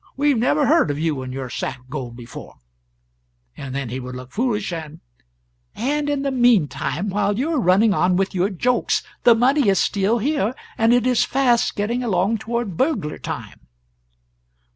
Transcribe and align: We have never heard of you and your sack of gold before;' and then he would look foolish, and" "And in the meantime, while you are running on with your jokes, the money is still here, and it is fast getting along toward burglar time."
We 0.17 0.29
have 0.31 0.39
never 0.39 0.65
heard 0.65 0.89
of 0.89 0.97
you 0.97 1.21
and 1.21 1.31
your 1.31 1.47
sack 1.47 1.77
of 1.81 1.89
gold 1.91 2.17
before;' 2.17 2.55
and 3.55 3.75
then 3.75 3.89
he 3.89 3.99
would 3.99 4.15
look 4.15 4.31
foolish, 4.31 4.73
and" 4.73 4.99
"And 5.75 6.09
in 6.09 6.23
the 6.23 6.31
meantime, 6.31 7.09
while 7.11 7.37
you 7.37 7.51
are 7.53 7.59
running 7.59 7.93
on 7.93 8.15
with 8.17 8.33
your 8.33 8.49
jokes, 8.49 9.03
the 9.25 9.35
money 9.35 9.69
is 9.69 9.77
still 9.77 10.17
here, 10.17 10.55
and 10.75 10.91
it 10.91 11.05
is 11.05 11.23
fast 11.23 11.75
getting 11.75 12.01
along 12.03 12.39
toward 12.39 12.77
burglar 12.77 13.19
time." 13.19 13.67